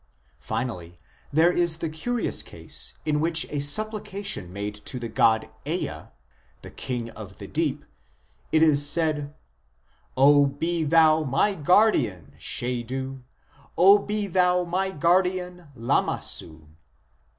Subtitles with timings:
[0.39, 0.97] Finally,
[1.31, 6.07] there is the curious case in which in a supplication made to the god Ea,"
[6.63, 7.85] the king of the deep,"
[8.51, 9.35] it is said:"
[10.57, 13.21] be thou my guardian Shedu,
[14.07, 16.67] be thou my guardian Lamassu."